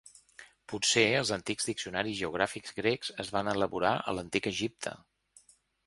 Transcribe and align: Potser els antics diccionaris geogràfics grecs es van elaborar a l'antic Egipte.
Potser 0.71 1.03
els 1.17 1.31
antics 1.35 1.69
diccionaris 1.71 2.17
geogràfics 2.21 2.75
grecs 2.81 3.15
es 3.25 3.33
van 3.39 3.55
elaborar 3.55 3.95
a 4.13 4.19
l'antic 4.19 4.53
Egipte. 4.55 5.01